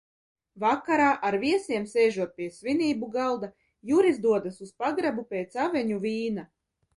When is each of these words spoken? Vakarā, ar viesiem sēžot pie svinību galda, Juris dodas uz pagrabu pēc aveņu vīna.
Vakarā, 0.61 1.09
ar 1.27 1.35
viesiem 1.43 1.85
sēžot 1.91 2.33
pie 2.39 2.47
svinību 2.55 3.11
galda, 3.17 3.51
Juris 3.91 4.19
dodas 4.25 4.59
uz 4.69 4.73
pagrabu 4.85 5.27
pēc 5.35 5.61
aveņu 5.67 6.01
vīna. 6.09 6.49